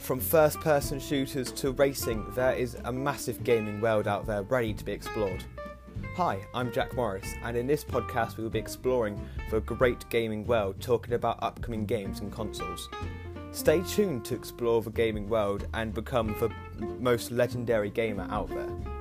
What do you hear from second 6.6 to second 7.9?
Jack Morris, and in this